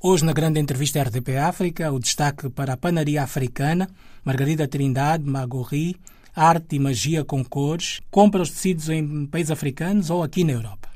Hoje, 0.00 0.24
na 0.24 0.32
grande 0.32 0.60
entrevista 0.60 1.02
RTP 1.02 1.30
África, 1.36 1.90
o 1.90 1.98
destaque 1.98 2.48
para 2.48 2.74
a 2.74 2.76
panaria 2.76 3.20
africana, 3.20 3.90
Margarida 4.24 4.68
Trindade, 4.68 5.24
Magorri, 5.24 5.96
arte 6.36 6.76
e 6.76 6.78
magia 6.78 7.24
com 7.24 7.44
cores. 7.44 8.00
Compra 8.08 8.40
os 8.40 8.48
tecidos 8.48 8.88
em 8.88 9.26
países 9.26 9.50
africanos 9.50 10.08
ou 10.08 10.22
aqui 10.22 10.44
na 10.44 10.52
Europa? 10.52 10.88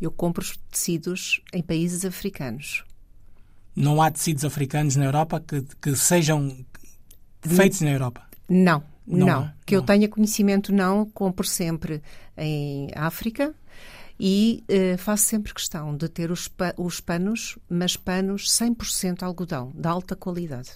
Eu 0.00 0.12
compro 0.12 0.40
os 0.40 0.56
tecidos 0.70 1.42
em 1.52 1.62
países 1.62 2.04
africanos. 2.04 2.84
Não 3.74 4.00
há 4.00 4.08
tecidos 4.08 4.44
africanos 4.44 4.94
na 4.94 5.06
Europa 5.06 5.40
que, 5.40 5.60
que 5.82 5.96
sejam 5.96 6.56
feitos 7.42 7.80
na 7.80 7.90
Europa? 7.90 8.22
Não, 8.48 8.84
não. 9.04 9.26
Não 9.26 9.38
há, 9.40 9.54
que 9.66 9.74
não. 9.74 9.82
eu 9.82 9.84
tenha 9.84 10.08
conhecimento, 10.08 10.72
não. 10.72 11.04
Compro 11.06 11.44
sempre 11.44 12.00
em 12.38 12.88
África 12.94 13.52
e 14.18 14.62
eh, 14.68 14.96
faço 14.96 15.24
sempre 15.24 15.52
questão 15.52 15.96
de 15.96 16.08
ter 16.08 16.30
os, 16.30 16.46
pa- 16.48 16.74
os 16.76 17.00
panos, 17.00 17.58
mas 17.68 17.96
panos 17.96 18.48
100% 18.50 19.22
algodão, 19.22 19.72
de 19.74 19.88
alta 19.88 20.14
qualidade. 20.14 20.70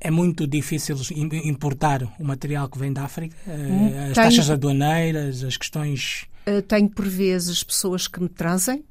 É 0.00 0.10
muito 0.10 0.46
difícil 0.46 0.96
im- 1.12 1.48
importar 1.48 2.02
o 2.18 2.24
material 2.24 2.68
que 2.68 2.78
vem 2.78 2.92
da 2.92 3.04
África? 3.04 3.36
Eh, 3.46 4.08
As 4.10 4.14
tem- 4.14 4.24
taxas 4.24 4.50
aduaneiras, 4.50 5.42
as 5.42 5.56
questões. 5.56 6.26
Uh, 6.46 6.60
tenho 6.62 6.90
por 6.90 7.06
vezes 7.06 7.62
pessoas 7.64 8.06
que 8.06 8.20
me 8.20 8.28
trazem, 8.28 8.84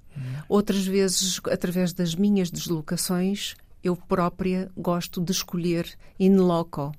outras 0.50 0.86
vezes, 0.86 1.40
através 1.52 1.94
das 1.94 2.16
minhas 2.16 2.50
deslocações, 2.52 3.56
eu 3.84 3.96
própria 3.96 4.72
gosto 4.78 5.22
de 5.22 5.32
escolher 5.32 5.88
in 6.20 6.36
loco, 6.38 6.92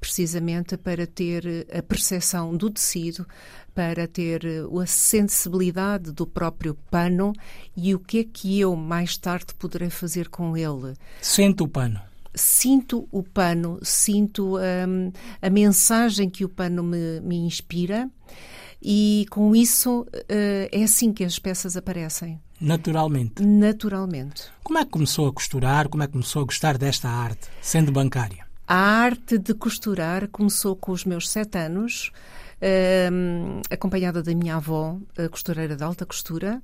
precisamente 0.00 0.76
para 0.76 1.06
ter 1.06 1.66
a 1.72 1.82
percepção 1.82 2.56
do 2.56 2.70
tecido, 2.70 3.26
para 3.74 4.06
ter 4.06 4.42
uh, 4.44 4.80
a 4.80 4.86
sensibilidade 4.86 6.12
do 6.12 6.26
próprio 6.26 6.74
pano 6.90 7.32
e 7.76 7.94
o 7.94 7.98
que 7.98 8.18
é 8.20 8.24
que 8.24 8.58
eu 8.60 8.74
mais 8.76 9.16
tarde 9.16 9.54
poderei 9.58 9.90
fazer 9.90 10.28
com 10.28 10.56
ele 10.56 10.94
Sente 11.20 11.62
o 11.62 11.68
pano. 11.68 12.00
sinto 12.34 13.06
o 13.10 13.22
pano, 13.22 13.78
sinto 13.82 14.56
hum, 14.58 15.12
a 15.42 15.50
mensagem 15.50 16.30
que 16.30 16.44
o 16.44 16.48
pano 16.48 16.82
me, 16.82 17.20
me 17.20 17.36
inspira 17.36 18.08
e 18.82 19.26
com 19.30 19.54
isso 19.56 20.06
eh, 20.28 20.68
é 20.70 20.84
assim 20.84 21.12
que 21.12 21.24
as 21.24 21.38
peças 21.38 21.76
aparecem, 21.76 22.38
Naturalmente. 22.60 23.42
naturalmente. 23.42 24.44
Como 24.62 24.78
é 24.78 24.84
que 24.84 24.90
começou 24.90 25.26
a 25.28 25.32
costurar? 25.32 25.88
Como 25.88 26.02
é 26.02 26.06
que 26.06 26.12
começou 26.12 26.42
a 26.42 26.44
gostar 26.44 26.78
desta 26.78 27.08
arte, 27.08 27.48
sendo 27.60 27.90
bancária? 27.90 28.45
A 28.66 28.74
arte 28.74 29.38
de 29.38 29.54
costurar 29.54 30.28
começou 30.28 30.74
com 30.74 30.90
os 30.92 31.04
meus 31.04 31.28
sete 31.28 31.56
anos, 31.58 32.10
hum, 33.12 33.60
acompanhada 33.70 34.22
da 34.22 34.34
minha 34.34 34.56
avó, 34.56 34.98
costureira 35.30 35.76
de 35.76 35.84
alta 35.84 36.04
costura, 36.04 36.60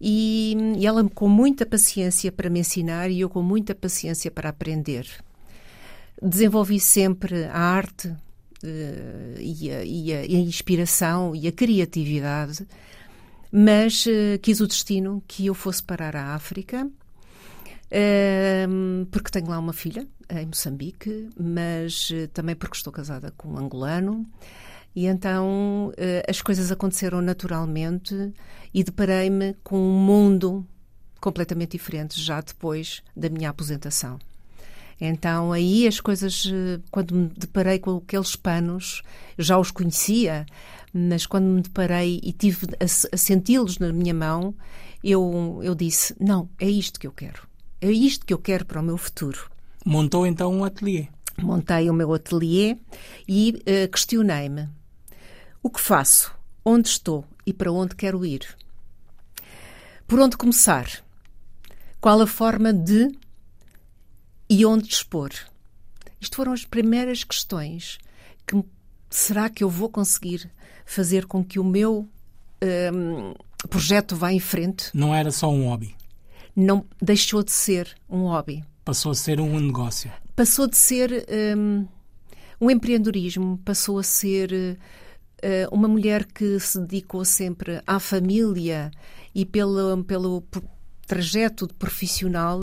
e, 0.00 0.56
e 0.78 0.86
ela 0.86 1.08
com 1.10 1.28
muita 1.28 1.66
paciência 1.66 2.30
para 2.30 2.48
me 2.50 2.60
ensinar 2.60 3.10
e 3.10 3.20
eu 3.20 3.28
com 3.30 3.42
muita 3.42 3.74
paciência 3.74 4.30
para 4.30 4.48
aprender. 4.50 5.06
Desenvolvi 6.22 6.78
sempre 6.78 7.44
a 7.46 7.58
arte 7.58 8.14
eh, 8.62 9.36
e, 9.40 9.70
a, 9.70 9.84
e 9.84 10.12
a- 10.12 10.24
e 10.26 10.36
a 10.36 10.38
inspiração 10.38 11.34
e 11.34 11.48
a 11.48 11.52
criatividade, 11.52 12.66
mas 13.50 14.06
eh, 14.06 14.38
quis 14.38 14.60
o 14.60 14.66
destino 14.68 15.22
que 15.26 15.46
eu 15.46 15.54
fosse 15.54 15.82
parar 15.82 16.14
à 16.16 16.34
África, 16.34 16.88
porque 19.10 19.30
tenho 19.30 19.48
lá 19.48 19.58
uma 19.58 19.72
filha 19.72 20.06
em 20.30 20.46
Moçambique, 20.46 21.28
mas 21.38 22.10
eh, 22.12 22.26
também 22.28 22.56
porque 22.56 22.76
estou 22.76 22.92
casada 22.92 23.32
com 23.36 23.50
um 23.50 23.58
angolano. 23.58 24.26
E 24.96 25.06
então 25.06 25.92
eh, 25.96 26.24
as 26.28 26.40
coisas 26.40 26.70
aconteceram 26.72 27.20
naturalmente 27.20 28.32
e 28.72 28.82
deparei-me 28.82 29.54
com 29.62 29.78
um 29.78 29.98
mundo 29.98 30.66
completamente 31.20 31.72
diferente 31.72 32.20
já 32.20 32.40
depois 32.40 33.02
da 33.16 33.28
minha 33.28 33.50
aposentação. 33.50 34.18
Então 35.00 35.52
aí 35.52 35.86
as 35.86 36.00
coisas, 36.00 36.44
eh, 36.46 36.80
quando 36.90 37.14
me 37.14 37.28
deparei 37.36 37.78
com 37.78 37.96
aqueles 37.96 38.36
panos, 38.36 39.02
já 39.38 39.58
os 39.58 39.70
conhecia, 39.70 40.46
mas 40.92 41.26
quando 41.26 41.46
me 41.46 41.62
deparei 41.62 42.20
e 42.22 42.32
tive 42.32 42.66
a, 42.80 42.84
a 42.84 43.16
senti-los 43.16 43.78
na 43.78 43.92
minha 43.92 44.14
mão, 44.14 44.54
eu, 45.02 45.60
eu 45.62 45.74
disse: 45.74 46.14
não, 46.20 46.48
é 46.58 46.68
isto 46.68 47.00
que 47.00 47.06
eu 47.06 47.12
quero. 47.12 47.53
É 47.80 47.90
isto 47.90 48.24
que 48.24 48.32
eu 48.32 48.38
quero 48.38 48.64
para 48.64 48.80
o 48.80 48.84
meu 48.84 48.96
futuro. 48.96 49.50
Montou 49.84 50.26
então 50.26 50.52
um 50.52 50.64
ateliê. 50.64 51.08
Montei 51.40 51.90
o 51.90 51.94
meu 51.94 52.14
ateliê 52.14 52.76
e 53.28 53.60
eh, 53.66 53.88
questionei-me: 53.88 54.68
o 55.62 55.68
que 55.68 55.80
faço? 55.80 56.34
Onde 56.64 56.88
estou 56.88 57.24
e 57.46 57.52
para 57.52 57.72
onde 57.72 57.94
quero 57.94 58.24
ir? 58.24 58.56
Por 60.06 60.20
onde 60.20 60.36
começar? 60.36 60.86
Qual 62.00 62.20
a 62.20 62.26
forma 62.26 62.72
de 62.72 63.10
e 64.48 64.64
onde 64.64 64.88
dispor? 64.88 65.30
Isto 66.20 66.36
foram 66.36 66.52
as 66.52 66.64
primeiras 66.64 67.24
questões 67.24 67.98
que 68.46 68.62
será 69.10 69.48
que 69.48 69.64
eu 69.64 69.70
vou 69.70 69.88
conseguir 69.88 70.50
fazer 70.84 71.26
com 71.26 71.44
que 71.44 71.58
o 71.58 71.64
meu 71.64 72.08
hum, 72.92 73.34
projeto 73.68 74.14
vá 74.14 74.32
em 74.32 74.40
frente? 74.40 74.90
Não 74.94 75.14
era 75.14 75.30
só 75.30 75.50
um 75.50 75.66
hobby. 75.66 75.94
Não 76.54 76.84
deixou 77.00 77.42
de 77.42 77.52
ser 77.52 77.94
um 78.08 78.22
hobby. 78.22 78.64
Passou 78.84 79.12
a 79.12 79.14
ser 79.14 79.40
um 79.40 79.58
negócio. 79.58 80.10
passou 80.36 80.66
de 80.66 80.76
ser 80.76 81.26
hum, 81.56 81.86
um 82.60 82.70
empreendedorismo, 82.70 83.58
passou 83.64 83.98
a 83.98 84.02
ser 84.02 84.78
eh, 85.42 85.68
uma 85.70 85.88
mulher 85.88 86.24
que 86.24 86.58
se 86.60 86.78
dedicou 86.80 87.24
sempre 87.24 87.82
à 87.86 87.98
família 87.98 88.90
e 89.34 89.44
pelo, 89.44 90.02
pelo 90.04 90.42
trajeto 91.06 91.66
de 91.66 91.74
profissional 91.74 92.60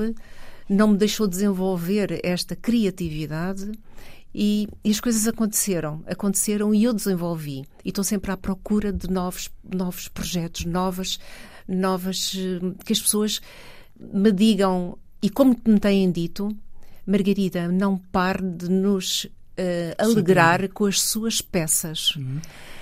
não 0.68 0.88
me 0.88 0.97
deixou 0.97 1.28
desenvolver 1.28 2.19
esta 2.23 2.56
criatividade 2.56 3.72
e, 4.34 4.68
e 4.84 4.90
as 4.90 5.00
coisas 5.00 5.28
aconteceram, 5.28 6.02
aconteceram 6.08 6.73
e 6.73 6.85
eu 6.85 6.94
desenvolvi. 6.94 7.66
E 7.84 7.90
estou 7.90 8.03
sempre 8.03 8.31
à 8.31 8.38
procura 8.38 8.91
de 8.94 9.09
novos, 9.09 9.50
novos 9.63 10.08
projetos, 10.08 10.66
novas, 10.66 11.19
novas 11.68 12.34
hum, 12.35 12.73
que 12.85 12.94
as 12.94 13.02
pessoas 13.02 13.41
me 14.14 14.32
digam 14.32 14.98
e 15.22 15.30
como 15.30 15.56
me 15.66 15.80
têm 15.80 16.12
dito, 16.12 16.56
Margarida, 17.06 17.68
não 17.68 17.98
pare 17.98 18.42
de 18.42 18.70
nos 18.70 19.28
eh, 19.56 19.96
alegrar 19.98 20.68
com 20.70 20.86
as 20.86 21.00
suas 21.00 21.42
peças. 21.42 22.18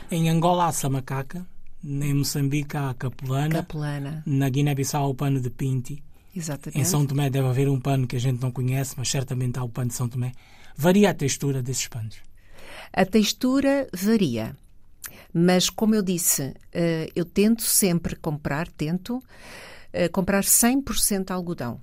Em 0.10 0.30
Angola 0.30 0.68
há 0.68 0.72
samacaca, 0.72 1.46
em 1.84 2.14
Moçambique 2.14 2.78
há 2.78 2.94
capelana, 2.94 3.56
Capelana, 3.56 4.24
na 4.26 4.50
Guiné-Bissau 4.50 5.04
há 5.04 5.08
o 5.08 5.16
pano 5.16 5.40
de 5.42 5.50
pinti, 5.50 6.02
exatamente. 6.36 6.80
em 6.80 6.84
São 6.86 7.06
Tomé 7.06 7.30
deve 7.30 7.48
haver 7.48 7.68
um 7.68 7.80
pano 7.80 8.08
que 8.08 8.16
a 8.16 8.20
gente 8.20 8.42
não 8.42 8.52
conhece, 8.52 8.96
mas 8.98 9.10
certamente 9.10 9.60
há 9.60 9.64
o 9.64 9.70
pano 9.70 9.90
de 9.90 9.96
São 9.96 10.08
Tomé. 10.08 10.32
Varia 10.76 11.10
a 11.10 11.14
textura 11.14 11.62
desses 11.62 11.88
panos. 11.88 12.18
A 12.94 13.06
textura 13.06 13.88
varia, 13.94 14.56
mas 15.34 15.70
como 15.70 15.96
eu 15.96 16.02
disse, 16.02 16.54
eh, 16.72 17.10
eu 17.16 17.26
tento 17.26 17.64
sempre 17.64 18.16
comprar, 18.16 18.68
tento 18.68 19.22
eh, 19.94 20.08
comprar 20.10 20.44
100% 20.44 21.32
algodão, 21.32 21.80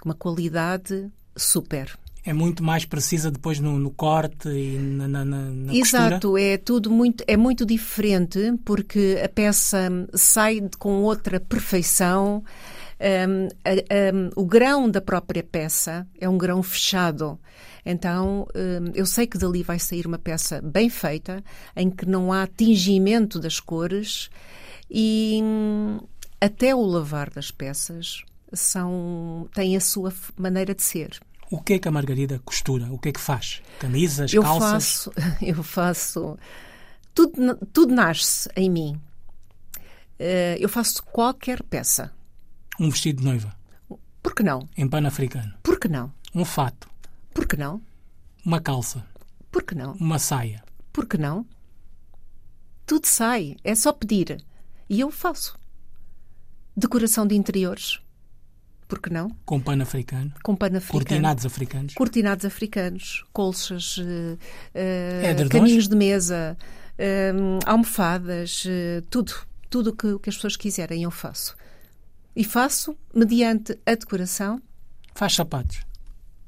com 0.00 0.08
uma 0.08 0.14
qualidade 0.14 1.10
super. 1.36 1.96
É 2.24 2.32
muito 2.32 2.62
mais 2.62 2.84
precisa 2.84 3.30
depois 3.30 3.58
no, 3.58 3.78
no 3.78 3.90
corte 3.90 4.48
e 4.48 4.76
na, 4.76 5.08
na, 5.08 5.24
na, 5.24 5.72
costura. 5.72 5.76
Exato, 5.78 6.36
é 6.36 6.58
tudo 6.58 6.90
muito, 6.90 7.24
é 7.26 7.36
muito 7.36 7.64
diferente 7.64 8.38
porque 8.64 9.18
a 9.24 9.28
peça 9.28 9.88
sai 10.12 10.60
de- 10.60 10.76
com 10.76 11.02
outra 11.02 11.40
perfeição. 11.40 12.44
Hum, 13.00 13.48
a- 13.64 14.14
hum, 14.14 14.30
o 14.36 14.44
grão 14.44 14.90
da 14.90 15.00
própria 15.00 15.42
peça 15.42 16.06
é 16.20 16.28
um 16.28 16.36
grão 16.36 16.62
fechado. 16.62 17.38
Então, 17.86 18.46
hum, 18.54 18.90
eu 18.94 19.06
sei 19.06 19.26
que 19.26 19.38
dali 19.38 19.62
vai 19.62 19.78
sair 19.78 20.06
uma 20.06 20.18
peça 20.18 20.60
bem 20.60 20.90
feita, 20.90 21.42
em 21.74 21.88
que 21.88 22.04
não 22.04 22.30
há 22.32 22.46
tingimento 22.46 23.38
das 23.38 23.58
cores 23.60 24.28
e 24.90 25.40
hum, 25.42 25.98
até 26.40 26.74
o 26.74 26.80
lavar 26.82 27.30
das 27.30 27.50
peças 27.50 28.22
são, 28.52 29.48
tem 29.54 29.76
a 29.76 29.80
sua 29.80 30.12
maneira 30.36 30.74
de 30.74 30.82
ser. 30.82 31.18
O 31.50 31.60
que 31.60 31.74
é 31.74 31.78
que 31.78 31.88
a 31.88 31.90
Margarida 31.90 32.38
costura? 32.44 32.92
O 32.92 32.98
que 32.98 33.08
é 33.08 33.12
que 33.12 33.20
faz? 33.20 33.62
Camisas, 33.80 34.32
eu 34.32 34.42
calças? 34.42 34.70
faço, 34.70 35.12
eu 35.44 35.62
faço 35.62 36.38
tudo, 37.14 37.56
tudo 37.72 37.94
nasce 37.94 38.48
em 38.54 38.70
mim. 38.70 39.00
Eh, 40.18 40.56
eu 40.60 40.68
faço 40.68 41.02
qualquer 41.04 41.62
peça. 41.62 42.12
Um 42.78 42.90
vestido 42.90 43.20
de 43.20 43.24
noiva, 43.24 43.56
Por 44.22 44.34
que 44.34 44.42
não? 44.42 44.68
em 44.76 44.86
pano 44.88 45.08
africano. 45.08 45.52
Por 45.62 45.80
que 45.80 45.88
não? 45.88 46.12
Um 46.34 46.44
fato, 46.44 46.88
Por 47.34 47.46
que 47.46 47.56
não? 47.56 47.80
uma 48.44 48.60
calça, 48.60 49.04
Por 49.50 49.62
que 49.62 49.74
não? 49.74 49.92
uma 49.94 50.18
saia. 50.18 50.62
Por 50.92 51.06
que 51.06 51.16
não? 51.18 51.46
Tudo 52.86 53.06
sai, 53.06 53.56
é 53.64 53.74
só 53.74 53.92
pedir. 53.92 54.42
E 54.88 55.00
eu 55.00 55.10
faço. 55.10 55.57
Decoração 56.78 57.26
de 57.26 57.34
interiores. 57.34 57.98
Por 58.86 59.00
que 59.00 59.10
não? 59.10 59.30
Com 59.44 59.60
pano 59.60 59.82
africano, 59.82 60.32
Com 60.42 60.56
pano 60.56 60.78
africano. 60.78 61.04
cortinados 61.04 61.44
africanos. 61.44 61.94
Cortinados 61.94 62.44
africanos, 62.44 63.24
colchas, 63.32 63.96
Edredons? 64.74 65.48
caminhos 65.50 65.88
de 65.88 65.96
mesa, 65.96 66.56
eh, 66.96 67.32
almofadas, 67.66 68.64
tudo. 69.10 69.34
Tudo 69.68 69.90
o 69.90 69.96
que, 69.96 70.18
que 70.20 70.30
as 70.30 70.36
pessoas 70.36 70.56
quiserem 70.56 71.02
eu 71.02 71.10
faço. 71.10 71.54
E 72.34 72.42
faço 72.44 72.96
mediante 73.14 73.78
a 73.84 73.94
decoração 73.94 74.62
Faz 75.14 75.34
sapatos? 75.34 75.80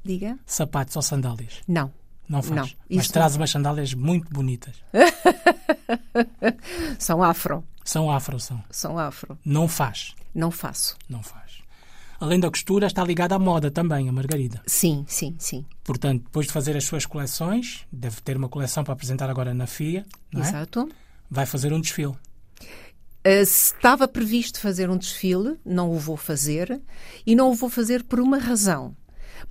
Diga? 0.03 0.39
Sapatos 0.45 0.95
ou 0.95 1.01
sandálias? 1.01 1.61
Não. 1.67 1.91
Não 2.27 2.41
faz. 2.41 2.55
Não, 2.55 2.69
Mas 2.89 3.09
traz 3.09 3.35
umas 3.35 3.51
sandálias 3.51 3.93
muito 3.93 4.31
bonitas. 4.33 4.73
São 6.97 7.21
afro. 7.21 7.63
São 7.83 8.11
afro, 8.11 8.39
são. 8.39 8.63
São 8.69 8.97
afro. 8.97 9.37
Não 9.43 9.67
faz. 9.67 10.15
Não 10.33 10.51
faço. 10.51 10.97
Não 11.09 11.21
faz. 11.21 11.61
Além 12.19 12.39
da 12.39 12.51
costura, 12.51 12.85
está 12.85 13.03
ligada 13.03 13.33
à 13.33 13.39
moda 13.39 13.71
também, 13.71 14.07
a 14.07 14.11
Margarida. 14.11 14.61
Sim, 14.67 15.03
sim, 15.07 15.35
sim. 15.39 15.65
Portanto, 15.83 16.23
depois 16.25 16.45
de 16.45 16.53
fazer 16.53 16.77
as 16.77 16.83
suas 16.83 17.03
coleções, 17.03 17.87
deve 17.91 18.21
ter 18.21 18.37
uma 18.37 18.47
coleção 18.47 18.83
para 18.83 18.93
apresentar 18.93 19.27
agora 19.27 19.55
na 19.55 19.65
FIA, 19.65 20.05
não 20.31 20.43
é? 20.43 20.47
Exato. 20.47 20.87
Vai 21.29 21.47
fazer 21.47 21.73
um 21.73 21.81
desfile. 21.81 22.13
Uh, 23.25 23.41
estava 23.41 24.07
previsto 24.07 24.59
fazer 24.59 24.87
um 24.87 24.97
desfile, 24.97 25.57
não 25.65 25.89
o 25.89 25.97
vou 25.97 26.15
fazer, 26.15 26.79
e 27.25 27.35
não 27.35 27.49
o 27.49 27.55
vou 27.55 27.71
fazer 27.71 28.03
por 28.03 28.19
uma 28.19 28.37
razão. 28.37 28.95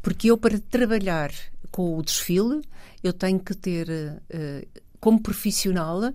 Porque 0.00 0.30
eu, 0.30 0.38
para 0.38 0.58
trabalhar 0.60 1.32
com 1.72 1.98
o 1.98 2.02
desfile, 2.02 2.62
eu 3.02 3.12
tenho 3.12 3.40
que 3.40 3.54
ter, 3.54 3.88
uh, 3.88 4.80
como 5.00 5.20
profissional, 5.20 6.12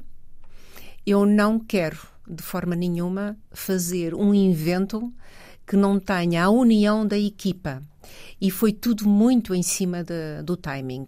eu 1.06 1.25
não 1.25 1.60
quero, 1.60 2.00
de 2.28 2.42
forma 2.42 2.75
nenhuma, 2.75 3.38
fazer 3.52 4.13
um 4.13 4.34
invento 4.34 5.13
que 5.66 5.75
não 5.75 6.00
tenha 6.00 6.46
a 6.46 6.50
união 6.50 7.06
da 7.06 7.18
equipa. 7.18 7.81
E 8.40 8.52
foi 8.52 8.72
tudo 8.72 9.07
muito 9.07 9.54
em 9.56 9.63
cima 9.63 10.04
de, 10.04 10.44
do 10.44 10.56
timing. 10.56 11.06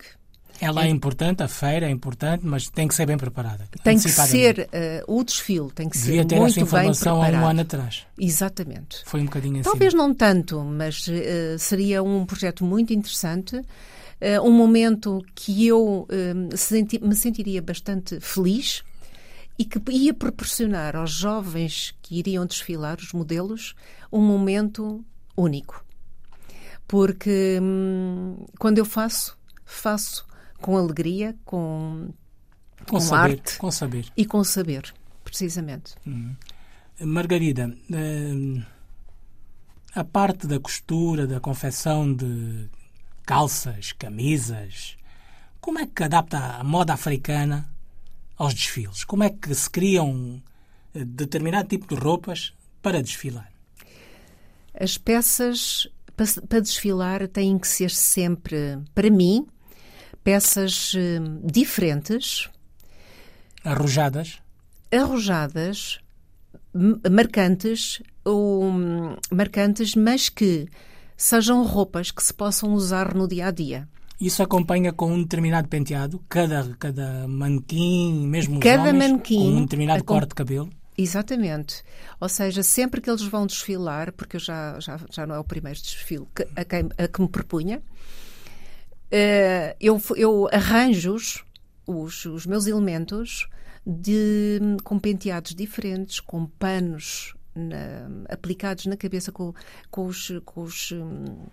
Ela 0.59 0.85
é 0.85 0.89
importante, 0.89 1.43
a 1.43 1.47
feira 1.47 1.85
é 1.85 1.89
importante, 1.89 2.43
mas 2.45 2.67
tem 2.67 2.87
que 2.87 2.95
ser 2.95 3.05
bem 3.05 3.17
preparada. 3.17 3.67
Tem 3.83 3.99
que 3.99 4.09
ser, 4.09 4.67
uh, 5.07 5.15
o 5.15 5.23
desfile 5.23 5.69
tem 5.71 5.87
que 5.87 5.97
Devia 5.97 6.23
ser 6.23 6.27
ter 6.27 6.39
muito 6.39 6.51
essa 6.51 6.61
informação 6.61 7.15
bem 7.15 7.21
há 7.21 7.27
preparado. 7.27 7.45
um 7.45 7.49
ano 7.49 7.61
atrás. 7.61 8.07
Exatamente. 8.17 9.03
Foi 9.05 9.21
um 9.21 9.25
bocadinho 9.25 9.59
assim. 9.59 9.69
Talvez 9.69 9.93
não 9.93 10.13
tanto, 10.15 10.59
mas 10.63 11.07
uh, 11.07 11.59
seria 11.59 12.01
um 12.01 12.25
projeto 12.25 12.63
muito 12.63 12.91
interessante. 12.91 13.55
Uh, 13.55 14.41
um 14.43 14.51
momento 14.51 15.23
que 15.35 15.67
eu 15.67 16.07
me 17.01 17.15
sentiria 17.15 17.61
bastante 17.61 18.19
feliz 18.19 18.81
e 19.57 19.65
que 19.65 19.81
ia 19.91 20.13
proporcionar 20.13 20.95
aos 20.95 21.11
jovens 21.11 21.95
que 22.01 22.19
iriam 22.19 22.45
desfilar, 22.45 22.97
os 22.99 23.11
modelos, 23.11 23.73
um 24.11 24.21
momento 24.21 25.03
único. 25.35 25.83
Porque 26.87 27.59
hum, 27.61 28.45
quando 28.59 28.77
eu 28.77 28.85
faço, 28.85 29.37
faço 29.65 30.25
com 30.61 30.77
alegria, 30.77 31.35
com, 31.43 32.13
com, 32.85 32.91
com 32.91 32.99
saber, 32.99 33.31
arte 33.31 33.57
com 33.57 33.71
saber. 33.71 34.05
e 34.15 34.25
com 34.25 34.43
saber, 34.43 34.93
precisamente. 35.23 35.95
Hum. 36.05 36.35
Margarida, 36.99 37.75
hum, 37.91 38.63
a 39.93 40.03
parte 40.03 40.47
da 40.47 40.59
costura, 40.59 41.25
da 41.25 41.39
confecção 41.39 42.13
de 42.13 42.69
calças, 43.25 43.91
camisas, 43.91 44.97
como 45.59 45.79
é 45.79 45.87
que 45.87 46.03
adapta 46.03 46.37
a 46.37 46.63
moda 46.63 46.93
africana 46.93 47.69
aos 48.37 48.53
desfiles? 48.53 49.03
Como 49.03 49.23
é 49.23 49.29
que 49.29 49.53
se 49.53 49.69
criam 49.69 50.41
eh, 50.93 51.03
determinado 51.03 51.67
tipo 51.69 51.93
de 51.93 51.99
roupas 51.99 52.53
para 52.81 53.01
desfilar? 53.01 53.51
As 54.79 54.97
peças 54.97 55.87
para, 56.47 56.59
desfilar 56.61 57.27
têm 57.27 57.57
que 57.57 57.67
ser 57.67 57.91
sempre, 57.91 58.79
para 58.93 59.09
mim, 59.09 59.45
peças 60.23 60.93
eh, 60.95 61.19
diferentes, 61.43 62.49
Arrojadas? 63.63 64.39
arrojadas, 64.91 65.99
marcantes 67.11 68.01
ou 68.23 68.63
hum, 68.63 69.17
marcantes, 69.31 69.95
mas 69.95 70.29
que 70.29 70.67
sejam 71.17 71.63
roupas 71.65 72.11
que 72.11 72.23
se 72.23 72.33
possam 72.33 72.73
usar 72.73 73.13
no 73.13 73.27
dia 73.27 73.47
a 73.47 73.51
dia. 73.51 73.87
Isso 74.19 74.41
acompanha 74.41 74.91
com 74.91 75.11
um 75.13 75.21
determinado 75.21 75.67
penteado, 75.67 76.23
cada, 76.27 76.75
cada 76.79 77.27
manequim, 77.27 78.27
mesmo 78.27 78.55
os 78.55 78.63
Cada 78.63 78.89
homens, 78.89 78.97
manequim 79.11 79.37
com 79.39 79.57
um 79.57 79.61
determinado 79.61 79.99
acom- 80.01 80.13
corte 80.15 80.29
de 80.29 80.35
cabelo. 80.35 80.69
Exatamente. 80.97 81.83
Ou 82.19 82.27
seja, 82.27 82.63
sempre 82.63 82.99
que 82.99 83.09
eles 83.09 83.21
vão 83.21 83.45
desfilar, 83.45 84.11
porque 84.13 84.37
eu 84.37 84.39
já, 84.39 84.79
já, 84.79 84.99
já 85.11 85.27
não 85.27 85.35
é 85.35 85.39
o 85.39 85.43
primeiro 85.43 85.79
desfile 85.79 86.25
que, 86.35 86.47
a, 86.55 86.65
quem, 86.65 86.89
a 86.97 87.07
que 87.07 87.21
me 87.21 87.27
propunha, 87.29 87.79
eh, 89.11 89.75
eu, 89.79 90.01
eu 90.15 90.49
arranjo-os, 90.51 91.43
os, 91.85 92.25
os 92.25 92.45
meus 92.45 92.65
elementos, 92.67 93.47
de, 93.85 94.59
com 94.83 94.99
penteados 94.99 95.53
diferentes, 95.55 96.19
com 96.19 96.45
panos 96.45 97.35
na- 97.55 98.09
aplicados 98.29 98.85
na 98.87 98.97
cabeça 98.97 99.31
com, 99.31 99.53
com 99.89 100.07
os, 100.07 100.31
com 100.43 100.63
os 100.63 100.91
hum, 100.91 101.45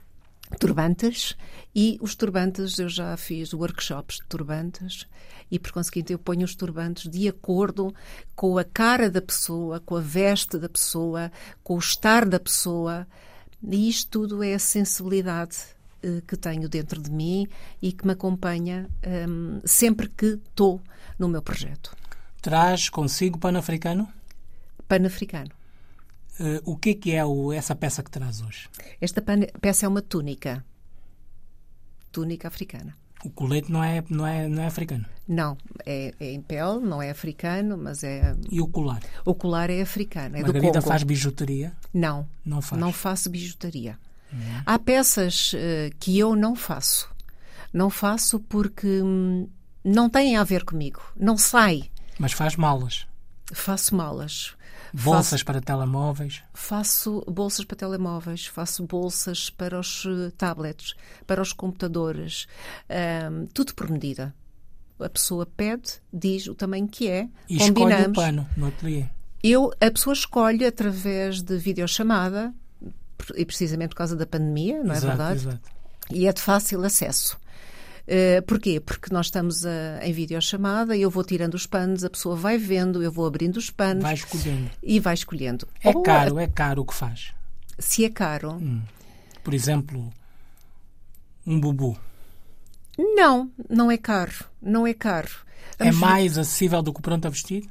turbantes 0.58 1.36
e 1.74 1.98
os 2.00 2.14
turbantes 2.14 2.78
eu 2.78 2.88
já 2.88 3.16
fiz 3.16 3.52
workshops 3.52 4.16
de 4.16 4.26
turbantes 4.26 5.06
e 5.50 5.58
por 5.58 5.72
conseguinte 5.72 6.12
eu 6.12 6.18
ponho 6.18 6.44
os 6.44 6.54
turbantes 6.54 7.10
de 7.10 7.28
acordo 7.28 7.94
com 8.34 8.58
a 8.58 8.64
cara 8.64 9.10
da 9.10 9.20
pessoa, 9.20 9.80
com 9.80 9.96
a 9.96 10.00
veste 10.00 10.58
da 10.58 10.68
pessoa, 10.68 11.30
com 11.62 11.74
o 11.74 11.78
estar 11.78 12.26
da 12.26 12.38
pessoa 12.38 13.06
e 13.62 13.88
isto 13.88 14.10
tudo 14.10 14.42
é 14.42 14.54
a 14.54 14.58
sensibilidade 14.58 15.56
eh, 16.02 16.22
que 16.26 16.36
tenho 16.36 16.68
dentro 16.68 17.00
de 17.00 17.10
mim 17.10 17.48
e 17.80 17.92
que 17.92 18.06
me 18.06 18.12
acompanha 18.12 18.88
hum, 19.28 19.60
sempre 19.64 20.08
que 20.08 20.38
estou 20.48 20.80
no 21.18 21.28
meu 21.28 21.42
projeto 21.42 21.96
Traz 22.44 22.90
consigo 22.90 23.38
pan-africano? 23.38 24.06
pan-africano. 24.86 25.50
Eh, 26.40 26.60
o 26.64 26.76
que 26.76 26.90
é 26.90 26.94
que 26.94 27.12
é 27.12 27.24
o- 27.24 27.52
essa 27.52 27.74
peça 27.74 28.02
que 28.02 28.10
traz 28.10 28.40
hoje? 28.40 28.68
Esta 29.00 29.22
peça 29.60 29.86
é 29.86 29.88
uma 29.88 30.02
túnica. 30.02 30.64
Túnica 32.12 32.48
africana. 32.48 32.96
O 33.24 33.30
colete 33.30 33.72
não 33.72 33.82
é, 33.82 34.04
não 34.10 34.26
é, 34.26 34.46
não 34.48 34.62
é 34.62 34.66
africano. 34.66 35.06
Não, 35.26 35.56
é, 35.86 36.12
é 36.20 36.32
em 36.32 36.42
pele, 36.42 36.80
não 36.80 37.00
é 37.00 37.10
africano, 37.10 37.76
mas 37.78 38.04
é. 38.04 38.36
E 38.50 38.60
o 38.60 38.66
colar? 38.68 39.00
O 39.24 39.34
colar 39.34 39.70
é 39.70 39.80
africano, 39.80 40.36
é 40.36 40.42
Margarida 40.42 40.82
faz 40.82 41.02
bijuteria? 41.02 41.72
Não, 41.92 42.28
Não 42.44 42.60
faz. 42.60 42.78
não 42.80 42.92
faço 42.92 43.30
bijutaria. 43.30 43.98
Há 44.66 44.78
peças 44.80 45.52
eh, 45.54 45.90
que 45.98 46.18
eu 46.18 46.34
não 46.34 46.54
faço. 46.56 47.08
Não 47.72 47.88
faço 47.88 48.40
porque 48.40 49.00
hum, 49.00 49.48
não 49.84 50.10
têm 50.10 50.36
a 50.36 50.42
ver 50.44 50.64
comigo. 50.64 51.00
Não 51.16 51.36
sai. 51.38 51.84
Mas 52.18 52.32
faz 52.32 52.56
malas. 52.56 53.06
Faço 53.52 53.94
malas. 53.94 54.54
Bolsas 55.02 55.42
para 55.42 55.60
telemóveis. 55.60 56.42
Faço 56.54 57.24
bolsas 57.28 57.64
para 57.64 57.76
telemóveis, 57.76 58.46
faço 58.46 58.84
bolsas 58.84 59.50
para 59.50 59.78
os 59.80 60.04
eh, 60.06 60.30
tablets, 60.38 60.94
para 61.26 61.42
os 61.42 61.52
computadores, 61.52 62.46
ahm, 62.88 63.46
tudo 63.52 63.74
por 63.74 63.90
medida. 63.90 64.32
A 65.00 65.08
pessoa 65.08 65.44
pede, 65.44 65.94
diz 66.12 66.46
o 66.46 66.54
tamanho 66.54 66.86
que 66.86 67.08
é, 67.08 67.28
E 67.48 67.56
escolhe 67.56 67.70
o 67.70 67.74
combinamos. 67.74 68.16
pano 68.16 68.48
no 68.56 68.66
ateliê. 68.68 69.06
Eu, 69.42 69.72
a 69.80 69.90
pessoa 69.90 70.14
escolhe 70.14 70.64
através 70.64 71.42
de 71.42 71.58
videochamada, 71.58 72.54
e 73.36 73.44
precisamente 73.44 73.90
por 73.90 73.96
causa 73.96 74.14
da 74.16 74.26
pandemia, 74.26 74.82
não 74.82 74.94
é 74.94 74.96
exato, 74.96 75.06
verdade? 75.16 75.40
exato. 75.40 75.70
E 76.10 76.26
é 76.28 76.32
de 76.32 76.40
fácil 76.40 76.84
acesso. 76.84 77.36
Uh, 78.06 78.42
porquê? 78.46 78.80
Porque 78.80 79.12
nós 79.12 79.26
estamos 79.26 79.64
a, 79.64 80.00
em 80.02 80.12
videochamada, 80.12 80.94
eu 80.96 81.08
vou 81.08 81.24
tirando 81.24 81.54
os 81.54 81.66
panos, 81.66 82.04
a 82.04 82.10
pessoa 82.10 82.36
vai 82.36 82.58
vendo, 82.58 83.02
eu 83.02 83.10
vou 83.10 83.24
abrindo 83.26 83.56
os 83.56 83.70
panos 83.70 84.02
Vai 84.02 84.12
escolhendo. 84.14 84.70
e 84.82 85.00
vai 85.00 85.14
escolhendo. 85.14 85.66
É 85.82 85.88
Ou, 85.88 86.02
caro, 86.02 86.38
é 86.38 86.46
caro 86.46 86.82
o 86.82 86.84
que 86.84 86.92
faz. 86.94 87.32
Se 87.78 88.04
é 88.04 88.10
caro, 88.10 88.60
Por 89.42 89.54
exemplo, 89.54 90.12
um 91.46 91.58
bubu. 91.58 91.98
Não, 92.98 93.50
não 93.68 93.90
é 93.90 93.96
caro. 93.96 94.44
Não 94.60 94.86
é 94.86 94.94
caro. 94.94 95.30
É 95.78 95.84
Vamos 95.84 95.96
ver- 95.98 96.06
mais 96.06 96.38
acessível 96.38 96.82
do 96.82 96.92
que 96.92 97.00
o 97.00 97.02
pronto 97.02 97.26
a 97.26 97.30
vestir? 97.30 97.68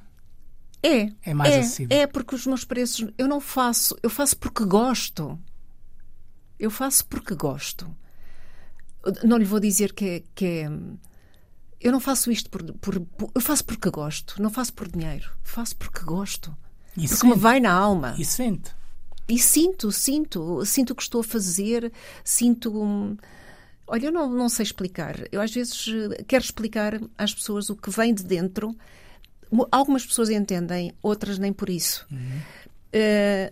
É. 0.82 1.10
É 1.24 1.34
mais 1.34 1.54
é, 1.54 1.60
acessível. 1.60 1.98
É 1.98 2.06
porque 2.08 2.36
os 2.36 2.46
meus 2.46 2.66
preços. 2.66 3.08
Eu 3.18 3.28
não 3.28 3.40
faço. 3.40 3.96
Eu 4.04 4.10
faço 4.10 4.36
porque 4.38 4.66
gosto. 4.66 5.40
Eu 6.60 6.70
faço 6.70 7.06
porque 7.06 7.34
gosto. 7.36 7.96
Não 9.24 9.38
lhe 9.38 9.46
vou 9.46 9.60
dizer 9.60 9.94
que 9.94 10.06
é. 10.06 10.24
Que 10.36 10.46
é 10.46 10.70
eu 11.82 11.92
não 11.92 12.00
faço 12.00 12.32
isto 12.32 12.50
por, 12.50 12.64
por, 12.76 13.00
por- 13.02 13.32
Eu 13.36 13.42
faço 13.42 13.66
porque 13.66 13.90
gosto. 13.90 14.42
Não 14.42 14.50
faço 14.50 14.74
por 14.74 14.88
dinheiro. 14.88 15.30
Faço 15.44 15.76
porque 15.76 16.00
gosto. 16.06 16.56
E 16.96 17.08
Porque 17.08 17.26
me 17.26 17.32
sente. 17.34 17.40
vai 17.40 17.60
na 17.60 17.74
alma. 17.74 18.16
E 18.18 18.24
sente. 18.24 18.72
E 19.28 19.38
sinto, 19.40 19.92
sinto, 19.92 20.66
sinto 20.66 20.92
o 20.92 20.96
que 20.96 21.02
estou 21.02 21.22
a 21.22 21.24
fazer, 21.24 21.92
sinto. 22.24 22.72
hum, 22.82 23.18
Olha, 23.88 24.06
eu 24.08 24.12
não, 24.14 24.30
não 24.30 24.48
sei 24.48 24.64
explicar. 24.64 25.16
Eu 25.32 25.42
às 25.42 25.52
vezes 25.54 25.86
quero 26.28 26.44
explicar 26.44 27.02
às 27.18 27.34
pessoas 27.34 27.70
o 27.70 27.76
que 27.76 27.90
vem 27.90 28.14
de 28.14 28.24
dentro. 28.24 28.74
Algumas 29.72 30.06
pessoas 30.06 30.30
entendem, 30.30 30.94
outras 31.02 31.38
nem 31.38 31.52
por 31.54 31.70
isso. 31.70 32.06
Eh, 32.12 32.63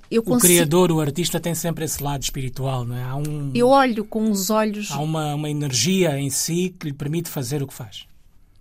eu 0.09 0.21
O 0.21 0.23
consigo. 0.23 0.41
criador, 0.53 0.91
o 0.91 0.99
artista, 1.01 1.39
tem 1.39 1.55
sempre 1.55 1.85
esse 1.85 2.01
lado 2.03 2.21
espiritual, 2.23 2.85
não 2.85 2.95
é? 2.95 3.03
Há, 3.03 3.15
um, 3.15 3.51
Eu 3.53 3.69
olho 3.69 4.05
com 4.05 4.29
os 4.29 4.49
olhos, 4.49 4.91
há 4.91 4.99
uma, 4.99 5.33
uma 5.35 5.49
energia 5.49 6.17
em 6.19 6.29
si 6.29 6.75
que 6.79 6.87
lhe 6.87 6.93
permite 6.93 7.29
fazer 7.29 7.61
o 7.63 7.67
que 7.67 7.73
faz. 7.73 8.05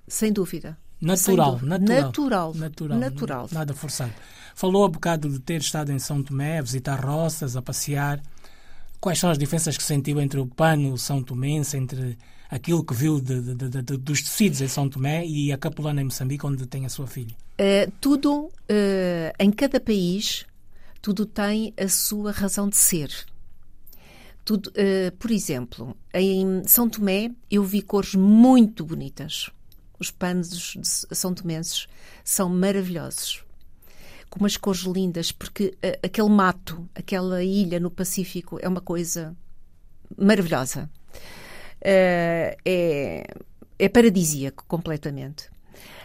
sem 0.09 0.33
dúvida. 0.33 0.77
Natural, 1.01 1.53
Sem 1.53 1.69
dúvida. 1.69 1.79
natural. 1.79 2.55
Natural. 2.55 2.55
Natural. 2.55 2.99
Natural. 2.99 3.49
Nada 3.53 3.73
forçado. 3.73 4.13
Falou 4.55 4.85
há 4.85 4.89
bocado 4.89 5.31
de 5.31 5.39
ter 5.39 5.61
estado 5.61 5.91
em 5.93 5.99
São 5.99 6.23
Tomé, 6.23 6.59
a 6.59 6.63
visitar 6.63 6.97
roças, 7.03 7.57
a 7.57 7.63
passear. 7.63 8.21
Quais 9.01 9.19
são 9.19 9.31
as 9.31 9.39
diferenças 9.39 9.79
que 9.79 9.83
sentiu 9.83 10.21
entre 10.21 10.39
o 10.39 10.47
pano 10.47 10.99
São 10.99 11.23
Tomense, 11.23 11.75
entre 11.79 12.19
aquilo 12.51 12.85
que 12.85 12.93
viu 12.93 13.19
de, 13.19 13.41
de, 13.55 13.69
de, 13.71 13.83
dos 13.97 14.21
tecidos 14.21 14.61
em 14.61 14.69
São 14.69 14.91
Tomé 14.91 15.25
e 15.27 15.51
a 15.53 15.57
capulana 15.57 16.03
em 16.03 16.05
Moçambique, 16.05 16.45
onde 16.45 16.67
tem 16.67 16.85
a 16.85 16.91
sua 16.91 17.07
filha? 17.07 17.35
Uh, 17.59 17.91
tudo, 17.99 18.33
uh, 18.45 18.51
em 19.39 19.51
cada 19.51 19.81
país, 19.81 20.45
tudo 21.01 21.27
tem 21.27 21.73
a 21.77 21.89
sua 21.89 22.33
razão 22.33 22.69
de 22.69 22.77
ser. 22.77 23.11
Tudo, 24.45 24.71
uh, 24.71 25.17
por 25.19 25.31
exemplo, 25.31 25.97
em 26.13 26.63
São 26.67 26.89
Tomé 26.89 27.31
eu 27.51 27.63
vi 27.63 27.83
cores 27.83 28.15
muito 28.15 28.85
bonitas. 28.85 29.51
Os 29.99 30.11
panos 30.11 30.49
de 30.49 30.89
São 31.15 31.35
Tomenses 31.35 31.87
são 32.25 32.49
maravilhosos 32.49 33.45
com 34.31 34.39
umas 34.41 34.57
cores 34.57 34.83
lindas, 34.83 35.33
porque 35.33 35.77
uh, 35.77 35.99
aquele 36.03 36.29
mato, 36.29 36.89
aquela 36.95 37.43
ilha 37.43 37.81
no 37.81 37.91
Pacífico 37.91 38.59
é 38.63 38.69
uma 38.69 38.81
coisa 38.81 39.37
maravilhosa. 40.17 40.89
Uh, 41.83 42.55
é, 42.65 43.27
é 43.79 43.89
paradisíaco 43.89 44.65
completamente. 44.69 45.51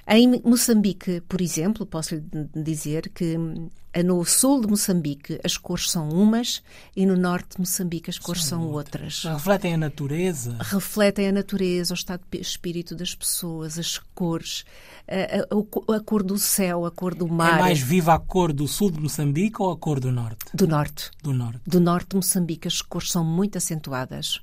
Em 0.07 0.41
Moçambique, 0.43 1.21
por 1.21 1.41
exemplo, 1.41 1.85
posso 1.85 2.15
lhe 2.15 2.23
dizer 2.63 3.09
que 3.09 3.35
eh, 3.35 3.69
no 4.03 4.23
sul 4.25 4.61
de 4.61 4.67
Moçambique 4.67 5.39
as 5.43 5.57
cores 5.57 5.89
são 5.89 6.09
umas 6.09 6.61
e 6.95 7.05
no 7.05 7.15
norte 7.15 7.55
de 7.55 7.59
Moçambique 7.59 8.09
as 8.09 8.17
cores 8.19 8.43
são, 8.43 8.61
são 8.61 8.71
outras. 8.71 9.23
Refletem 9.23 9.73
a 9.73 9.77
natureza? 9.77 10.57
Refletem 10.59 11.29
a 11.29 11.31
natureza, 11.31 11.93
o 11.93 11.97
estado 11.97 12.21
de 12.29 12.39
espírito 12.39 12.95
das 12.95 13.15
pessoas, 13.15 13.79
as 13.79 13.97
cores, 14.13 14.65
a, 15.07 15.93
a, 15.93 15.95
a, 15.95 15.99
cor 16.01 16.23
do 16.23 16.37
céu, 16.37 16.85
a 16.85 16.91
cor 16.91 17.15
do 17.15 17.27
mar. 17.27 17.57
É 17.57 17.61
mais 17.61 17.79
viva 17.79 18.13
a 18.13 18.19
cor 18.19 18.51
do 18.51 18.67
sul 18.67 18.91
de 18.91 18.99
Moçambique 18.99 19.61
ou 19.61 19.71
a 19.71 19.77
cor 19.77 19.99
do 19.99 20.11
norte? 20.11 20.45
Do 20.53 20.67
norte. 20.67 21.11
Do 21.23 21.33
norte. 21.33 21.61
Do 21.65 21.79
norte 21.79 22.09
de 22.09 22.15
Moçambique 22.17 22.67
as 22.67 22.81
cores 22.81 23.11
são 23.11 23.23
muito 23.23 23.57
acentuadas 23.57 24.41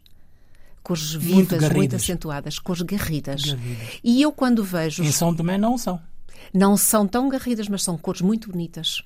cores 0.83 1.13
vivas, 1.15 1.61
muito, 1.61 1.77
muito 1.77 1.97
acentuadas, 1.97 2.59
cores 2.59 2.83
garridas. 2.83 3.45
garridas. 3.45 4.01
E 4.03 4.21
eu 4.21 4.33
quando 4.33 4.65
vejo... 4.65 5.03
Em 5.05 5.13
São 5.13 5.33
Tomé 5.33 5.57
não 5.57 5.79
são. 5.79 6.01
Não 6.53 6.77
são 6.77 7.07
tão 7.07 7.29
garridas, 7.29 7.69
mas 7.69 7.83
são 7.83 7.97
cores 7.97 8.21
muito 8.21 8.51
bonitas. 8.51 9.03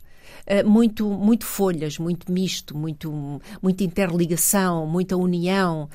Uh, 0.46 0.68
muito, 0.68 1.08
muito 1.08 1.44
folhas, 1.44 1.98
muito 1.98 2.30
misto, 2.30 2.76
muito, 2.76 3.40
muita 3.60 3.84
interligação, 3.84 4.86
muita 4.86 5.16
união. 5.16 5.88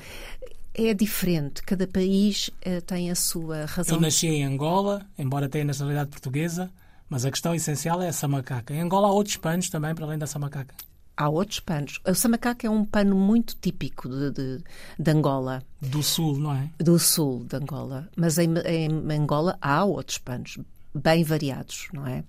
É 0.74 0.94
diferente, 0.94 1.62
cada 1.62 1.86
país 1.86 2.48
uh, 2.48 2.80
tem 2.86 3.10
a 3.10 3.14
sua 3.14 3.66
razão. 3.66 3.96
Eu 3.96 4.00
nasci 4.00 4.26
em 4.26 4.44
Angola, 4.44 5.06
embora 5.18 5.48
tenha 5.48 5.64
nacionalidade 5.64 6.10
portuguesa, 6.10 6.70
mas 7.08 7.24
a 7.24 7.30
questão 7.30 7.54
essencial 7.54 8.00
é 8.02 8.08
essa 8.08 8.28
macaca. 8.28 8.74
Em 8.74 8.80
Angola 8.80 9.08
há 9.08 9.12
outros 9.12 9.36
panos 9.36 9.68
também, 9.68 9.94
para 9.94 10.04
além 10.04 10.18
dessa 10.18 10.38
macaca 10.38 10.74
há 11.16 11.28
outros 11.28 11.60
panos. 11.60 12.00
O 12.06 12.14
samacaca 12.14 12.66
é 12.66 12.70
um 12.70 12.84
pano 12.84 13.16
muito 13.16 13.56
típico 13.60 14.08
de, 14.08 14.30
de, 14.30 14.64
de, 14.98 15.10
Angola. 15.10 15.62
Do 15.80 16.02
sul, 16.02 16.38
não 16.38 16.54
é? 16.54 16.70
Do 16.78 16.98
sul 16.98 17.44
de 17.44 17.56
Angola. 17.56 18.08
Mas 18.16 18.38
em, 18.38 18.54
em 18.66 19.12
Angola 19.12 19.56
há 19.60 19.84
outros 19.84 20.18
panos 20.18 20.58
bem 20.94 21.24
variados, 21.24 21.88
não 21.92 22.06
é? 22.06 22.24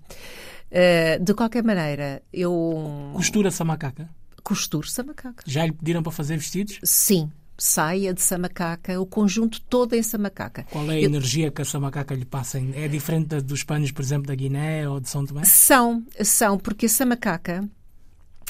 Uh, 0.74 1.22
de 1.22 1.32
qualquer 1.34 1.62
maneira, 1.62 2.20
eu... 2.32 3.12
Costura 3.14 3.48
samacaca? 3.52 4.08
Costuro 4.42 4.88
samacaca. 4.88 5.44
Já 5.46 5.64
lhe 5.64 5.72
pediram 5.72 6.02
para 6.02 6.10
fazer 6.10 6.36
vestidos? 6.36 6.80
Sim. 6.82 7.30
Saia 7.56 8.12
de 8.12 8.20
samacaca, 8.20 9.00
o 9.00 9.06
conjunto 9.06 9.60
todo 9.60 9.94
em 9.94 10.02
samacaca. 10.02 10.64
Qual 10.64 10.90
é 10.90 10.96
a 10.96 11.00
eu... 11.00 11.04
energia 11.04 11.52
que 11.52 11.62
a 11.62 11.64
samacaca 11.64 12.12
lhe 12.12 12.24
passa? 12.24 12.58
É 12.74 12.88
diferente 12.88 13.40
dos 13.40 13.62
panos, 13.62 13.92
por 13.92 14.02
exemplo, 14.02 14.26
da 14.26 14.34
Guiné 14.34 14.88
ou 14.88 14.98
de 14.98 15.08
São 15.08 15.24
Tomé? 15.24 15.44
São, 15.44 16.04
são, 16.20 16.58
porque 16.58 16.86
a 16.86 16.88
samacaca 16.88 17.64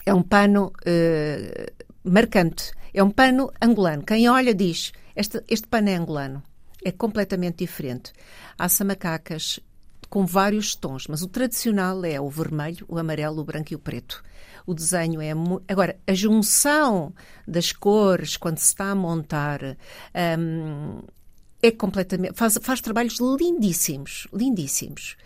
é 0.06 0.14
um 0.14 0.22
pano 0.22 0.72
uh, 0.86 2.10
marcante. 2.10 2.72
É 2.94 3.02
um 3.02 3.10
pano 3.10 3.52
angolano. 3.60 4.02
Quem 4.02 4.26
olha 4.30 4.54
diz: 4.54 4.92
este, 5.14 5.44
este 5.46 5.66
pano 5.66 5.90
é 5.90 5.96
angolano. 5.96 6.42
É 6.82 6.90
completamente 6.90 7.58
diferente. 7.58 8.12
Há 8.58 8.68
samacacas 8.70 9.60
com 10.14 10.24
vários 10.24 10.76
tons, 10.76 11.08
mas 11.08 11.22
o 11.22 11.26
tradicional 11.26 12.04
é 12.04 12.20
o 12.20 12.30
vermelho, 12.30 12.86
o 12.88 12.98
amarelo, 12.98 13.40
o 13.40 13.44
branco 13.44 13.72
e 13.72 13.74
o 13.74 13.80
preto. 13.80 14.22
O 14.64 14.72
desenho 14.72 15.20
é. 15.20 15.32
Agora, 15.66 15.98
a 16.06 16.14
junção 16.14 17.12
das 17.48 17.72
cores, 17.72 18.36
quando 18.36 18.58
se 18.58 18.66
está 18.66 18.92
a 18.92 18.94
montar, 18.94 19.60
um, 20.38 21.02
é 21.60 21.72
completamente. 21.72 22.36
Faz, 22.36 22.56
faz 22.62 22.80
trabalhos 22.80 23.18
lindíssimos, 23.18 24.28
lindíssimos. 24.32 25.16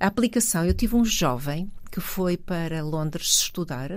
A 0.00 0.08
aplicação, 0.08 0.64
eu 0.64 0.74
tive 0.74 0.96
um 0.96 1.04
jovem 1.04 1.70
que 1.92 2.00
foi 2.00 2.36
para 2.36 2.82
Londres 2.82 3.28
estudar 3.28 3.92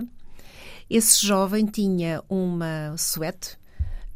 esse 0.88 1.25
jovem 1.25 1.65
tinha 1.65 2.24
uma 2.29 2.96
suete, 2.96 3.58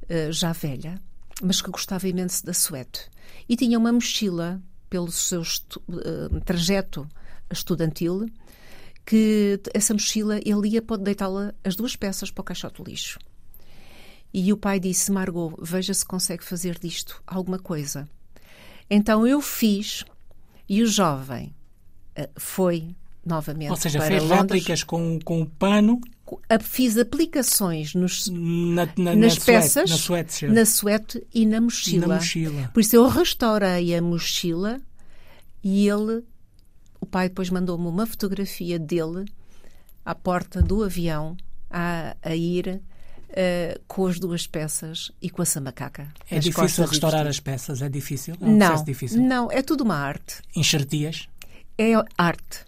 uh, 0.04 0.32
já 0.32 0.54
velha, 0.54 1.02
mas 1.42 1.64
que 1.64 1.72
gostava 1.72 2.08
imenso 2.08 2.46
da 2.46 2.54
suete. 2.54 3.10
E 3.50 3.56
tinha 3.58 3.80
uma 3.80 3.92
mochila 3.92 4.62
pelo 4.92 5.10
seu 5.10 5.42
uh, 5.42 6.42
trajeto 6.46 7.08
estudantil, 7.50 8.30
que 9.06 9.60
essa 9.74 9.94
mochila 9.94 10.38
ele 10.46 10.68
ia 10.68 10.82
pode 10.82 11.04
deitá-la 11.04 11.56
as 11.64 11.78
duas 11.78 11.96
peças 11.96 12.30
para 12.30 12.42
o 12.42 12.44
caixote 12.44 12.84
do 12.84 12.90
lixo. 12.90 13.18
E 14.34 14.52
o 14.52 14.58
pai 14.58 14.82
disse: 14.82 15.12
Margot, 15.12 15.56
veja 15.62 15.94
se 15.94 16.06
consegue 16.06 16.44
fazer 16.44 16.78
disto 16.78 17.24
alguma 17.26 17.58
coisa. 17.58 18.08
Então 18.90 19.26
eu 19.26 19.42
fiz 19.42 20.04
e 20.68 20.84
o 20.84 20.86
jovem 20.86 21.56
uh, 22.20 22.30
foi 22.38 22.94
novamente. 23.26 23.70
Ou 23.70 23.76
seja, 23.76 24.00
para 24.00 24.08
fez 24.08 24.24
Londres. 24.24 24.40
réplicas 24.40 24.84
com, 24.84 25.20
com 25.24 25.42
o 25.42 25.46
pano 25.46 26.02
fiz 26.62 26.98
aplicações 26.98 27.94
nos, 27.94 28.30
na, 28.30 28.88
na, 28.98 29.16
nas 29.16 29.38
na 29.38 29.46
peças, 29.46 29.90
suete, 29.92 30.48
na, 30.48 30.66
suete 30.66 31.26
e 31.34 31.46
na 31.46 31.60
mochila. 31.60 32.08
na 32.08 32.16
mochila. 32.16 32.70
Por 32.74 32.80
isso 32.80 32.96
eu 32.96 33.08
restaurei 33.08 33.96
a 33.96 34.02
mochila 34.02 34.80
e 35.64 35.88
ele, 35.88 36.24
o 37.00 37.06
pai 37.06 37.30
depois 37.30 37.50
mandou-me 37.50 37.88
uma 37.88 38.06
fotografia 38.06 38.80
dele 38.80 39.26
à 40.06 40.16
porta 40.16 40.62
do 40.62 40.84
avião 40.84 41.36
a, 41.70 42.16
a 42.22 42.36
ir 42.36 42.82
Uh, 43.32 43.80
com 43.88 44.08
as 44.08 44.20
duas 44.20 44.46
peças 44.46 45.10
e 45.22 45.30
com 45.30 45.42
a 45.42 45.46
samacaca. 45.46 46.12
É 46.30 46.38
difícil 46.38 46.86
restaurar 46.86 47.26
as 47.26 47.40
peças? 47.40 47.82
É 47.82 47.88
difícil? 47.88 48.36
É 48.42 48.46
um 48.46 48.58
não, 48.58 48.84
difícil? 48.84 49.22
não, 49.22 49.50
é 49.50 49.62
tudo 49.62 49.86
uma 49.86 49.96
arte. 49.96 50.42
Enxertias? 50.54 51.30
É 51.78 51.94
arte 52.18 52.66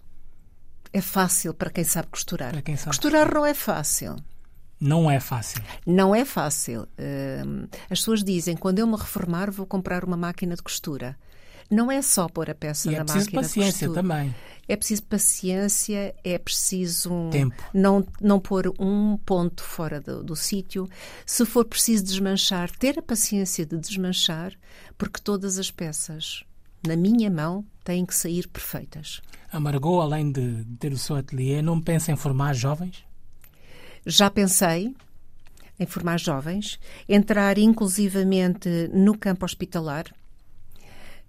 é 0.93 1.01
fácil 1.01 1.53
para 1.53 1.71
quem 1.71 1.83
sabe 1.83 2.07
costurar. 2.09 2.62
Quem 2.62 2.77
sabe 2.77 2.89
costurar, 2.89 3.33
não 3.33 3.45
é 3.45 3.53
fácil. 3.53 4.15
Não 4.79 5.09
é 5.09 5.19
fácil. 5.19 5.62
Não 5.85 6.13
é 6.13 6.23
fácil. 6.23 6.81
Uh, 6.81 7.67
as 7.89 8.00
pessoas 8.00 8.23
dizem, 8.23 8.55
quando 8.55 8.79
eu 8.79 8.85
me 8.88 8.95
reformar, 8.95 9.50
vou 9.50 9.65
comprar 9.65 10.03
uma 10.03 10.17
máquina 10.17 10.55
de 10.55 10.62
costura. 10.62 11.17
Não 11.71 11.91
é 11.91 12.01
só 12.01 12.27
pôr 12.27 12.50
a 12.50 12.55
peça 12.55 12.89
e 12.89 12.91
na 12.91 12.97
é 12.97 13.00
máquina 13.00 13.23
de 13.23 13.31
costura. 13.31 13.39
É 13.39 13.50
preciso 13.50 13.71
paciência 13.71 13.93
também. 13.93 14.35
É 14.67 14.75
preciso 14.75 15.03
paciência, 15.03 16.15
é 16.23 16.38
preciso 16.38 17.29
Tempo. 17.31 17.63
Não, 17.73 18.05
não 18.21 18.39
pôr 18.39 18.73
um 18.79 19.17
ponto 19.17 19.63
fora 19.63 20.00
do, 20.00 20.23
do 20.23 20.35
sítio. 20.35 20.88
Se 21.25 21.45
for 21.45 21.65
preciso 21.65 22.03
desmanchar, 22.03 22.69
ter 22.69 23.00
a 23.00 23.01
paciência 23.01 23.65
de 23.65 23.77
desmanchar, 23.77 24.53
porque 24.97 25.19
todas 25.21 25.57
as 25.57 25.71
peças 25.71 26.43
na 26.88 26.96
minha 26.96 27.30
mão 27.30 27.66
têm 27.84 28.06
que 28.06 28.16
sair 28.16 28.48
perfeitas. 28.48 29.22
A 29.52 29.60
Margot, 29.60 30.02
além 30.02 30.32
de 30.32 30.66
ter 30.80 30.92
o 30.92 30.98
seu 30.98 31.16
ateliê, 31.16 31.62
não 31.62 31.80
pensa 31.80 32.12
em 32.12 32.16
formar 32.16 32.54
jovens? 32.54 33.04
Já 34.06 34.30
pensei 34.30 34.96
em 35.80 35.86
formar 35.86 36.20
jovens, 36.20 36.80
entrar 37.08 37.58
inclusivamente 37.58 38.70
no 38.94 39.18
campo 39.18 39.46
hospitalar. 39.46 40.06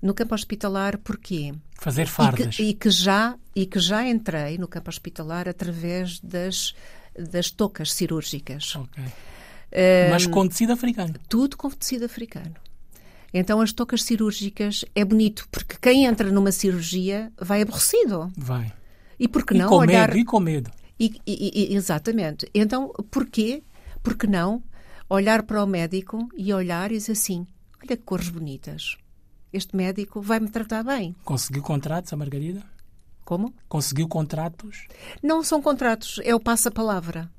No 0.00 0.12
campo 0.14 0.34
hospitalar, 0.34 0.98
porquê? 0.98 1.54
Fazer 1.78 2.06
fardas. 2.06 2.54
E 2.54 2.56
que, 2.56 2.62
e 2.62 2.74
que 2.74 2.90
já, 2.90 3.36
e 3.54 3.66
que 3.66 3.78
já 3.78 4.06
entrei 4.06 4.58
no 4.58 4.68
campo 4.68 4.90
hospitalar 4.90 5.48
através 5.48 6.20
das, 6.20 6.74
das 7.18 7.50
tocas 7.50 7.92
cirúrgicas. 7.92 8.76
Okay. 8.76 9.04
Um, 9.04 10.10
Mas 10.10 10.26
com 10.26 10.46
tecido 10.46 10.72
africano? 10.72 11.14
Tudo 11.28 11.56
com 11.56 11.70
tecido 11.70 12.04
africano. 12.04 12.54
Então 13.36 13.60
as 13.60 13.72
tocas 13.72 14.04
cirúrgicas 14.04 14.84
é 14.94 15.04
bonito, 15.04 15.48
porque 15.50 15.76
quem 15.82 16.04
entra 16.04 16.30
numa 16.30 16.52
cirurgia 16.52 17.32
vai 17.36 17.62
aborrecido. 17.62 18.32
Vai. 18.36 18.72
E 19.18 19.26
por 19.26 19.44
que 19.44 19.54
e 19.54 19.58
não 19.58 19.68
com 19.68 19.74
olhar... 19.78 20.08
Medo, 20.08 20.20
e 20.20 20.24
com 20.24 20.38
medo. 20.38 20.70
E, 20.98 21.20
e, 21.26 21.74
exatamente. 21.74 22.48
Então, 22.54 22.92
porquê? 23.10 23.64
Porque 24.04 24.28
não 24.28 24.62
olhar 25.10 25.42
para 25.42 25.64
o 25.64 25.66
médico 25.66 26.28
e 26.36 26.54
olhar 26.54 26.92
e 26.92 26.96
dizer 26.96 27.12
assim, 27.12 27.44
olha 27.80 27.96
que 27.96 28.04
cores 28.04 28.28
bonitas. 28.28 28.96
Este 29.52 29.76
médico 29.76 30.20
vai-me 30.20 30.48
tratar 30.48 30.84
bem. 30.84 31.16
Conseguiu 31.24 31.62
contratos, 31.62 32.12
a 32.12 32.16
Margarida? 32.16 32.62
Como? 33.24 33.52
Conseguiu 33.68 34.06
contratos? 34.06 34.86
Não 35.20 35.42
são 35.42 35.60
contratos, 35.60 36.20
é 36.22 36.34
o 36.34 36.40
passa-palavra. 36.40 37.30